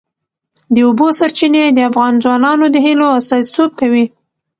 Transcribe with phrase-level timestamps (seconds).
[0.73, 4.05] د اوبو سرچینې د افغان ځوانانو د هیلو استازیتوب کوي.